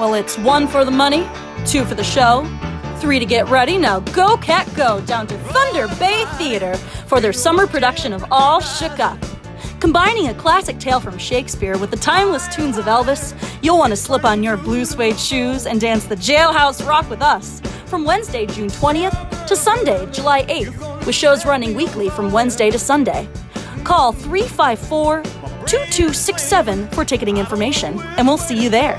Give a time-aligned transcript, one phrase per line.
[0.00, 1.28] Well, it's one for the money,
[1.66, 2.48] two for the show,
[3.00, 3.76] three to get ready.
[3.76, 6.74] Now go, cat, go down to Thunder Bay Theater
[7.06, 9.18] for their summer production of All Shook Up.
[9.78, 13.96] Combining a classic tale from Shakespeare with the timeless tunes of Elvis, you'll want to
[13.96, 18.46] slip on your blue suede shoes and dance the jailhouse rock with us from Wednesday,
[18.46, 23.28] June 20th to Sunday, July 8th, with shows running weekly from Wednesday to Sunday.
[23.84, 25.22] Call 354
[25.66, 28.98] 2267 for ticketing information, and we'll see you there.